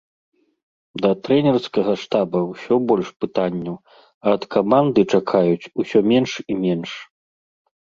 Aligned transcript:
Да 1.03 1.11
трэнерскага 1.27 1.93
штаба 2.05 2.39
ўсё 2.51 2.75
больш 2.93 3.07
пытанняў, 3.27 3.77
а 3.79 4.27
ад 4.41 4.51
каманды 4.59 5.01
чакаюць 5.17 5.71
усё 5.83 5.99
менш 6.13 6.31
і 6.51 6.63
менш. 6.69 6.91